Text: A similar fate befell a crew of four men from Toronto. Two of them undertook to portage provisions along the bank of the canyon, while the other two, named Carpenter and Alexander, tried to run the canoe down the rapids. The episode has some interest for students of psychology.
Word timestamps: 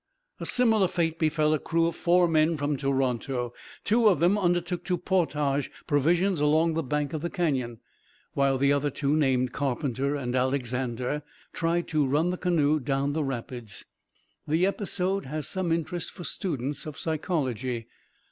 A 0.39 0.47
similar 0.47 0.87
fate 0.87 1.19
befell 1.19 1.53
a 1.53 1.59
crew 1.59 1.85
of 1.85 1.95
four 1.95 2.27
men 2.27 2.57
from 2.57 2.75
Toronto. 2.75 3.53
Two 3.83 4.07
of 4.09 4.19
them 4.19 4.35
undertook 4.35 4.83
to 4.85 4.97
portage 4.97 5.69
provisions 5.85 6.41
along 6.41 6.73
the 6.73 6.81
bank 6.81 7.13
of 7.13 7.21
the 7.21 7.29
canyon, 7.29 7.77
while 8.33 8.57
the 8.57 8.73
other 8.73 8.89
two, 8.89 9.15
named 9.15 9.51
Carpenter 9.51 10.15
and 10.15 10.33
Alexander, 10.35 11.21
tried 11.53 11.87
to 11.89 12.03
run 12.03 12.31
the 12.31 12.37
canoe 12.37 12.79
down 12.79 13.13
the 13.13 13.23
rapids. 13.23 13.85
The 14.47 14.65
episode 14.65 15.27
has 15.27 15.45
some 15.47 15.71
interest 15.71 16.09
for 16.09 16.23
students 16.23 16.87
of 16.87 16.97
psychology. 16.97 17.85